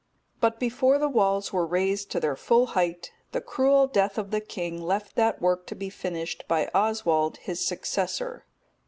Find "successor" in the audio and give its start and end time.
7.63-8.47